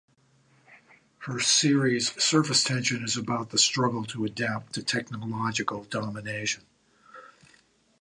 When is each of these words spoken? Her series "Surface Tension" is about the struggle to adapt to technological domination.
Her 1.19 1.39
series 1.39 2.13
"Surface 2.19 2.63
Tension" 2.63 3.03
is 3.03 3.15
about 3.17 3.51
the 3.51 3.59
struggle 3.59 4.03
to 4.05 4.25
adapt 4.25 4.73
to 4.73 4.81
technological 4.81 5.83
domination. 5.83 6.63